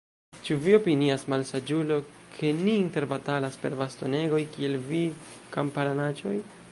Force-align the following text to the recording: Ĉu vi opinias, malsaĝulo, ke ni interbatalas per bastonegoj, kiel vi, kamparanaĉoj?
Ĉu 0.45 0.55
vi 0.61 0.71
opinias, 0.77 1.25
malsaĝulo, 1.33 1.97
ke 2.37 2.51
ni 2.63 2.73
interbatalas 2.85 3.59
per 3.65 3.77
bastonegoj, 3.83 4.43
kiel 4.57 4.77
vi, 4.89 5.03
kamparanaĉoj? 5.57 6.37